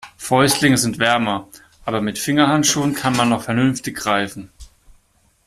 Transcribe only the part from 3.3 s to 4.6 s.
vernünftig greifen.